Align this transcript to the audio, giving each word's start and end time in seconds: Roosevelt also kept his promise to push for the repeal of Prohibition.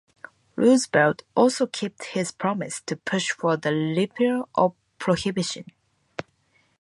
Roosevelt 0.55 1.21
also 1.35 1.67
kept 1.67 2.05
his 2.05 2.31
promise 2.31 2.81
to 2.87 2.95
push 2.95 3.29
for 3.33 3.55
the 3.55 3.71
repeal 3.71 4.49
of 4.55 4.73
Prohibition. 4.97 5.65